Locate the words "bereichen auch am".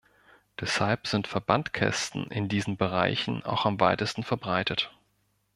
2.75-3.79